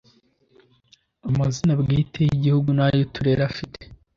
amazina 1.29 1.73
bwite 1.81 2.19
y 2.29 2.33
ibihugu 2.37 2.69
n 2.77 2.79
ay 2.85 2.97
uturere 3.05 3.41
afite 3.49 3.79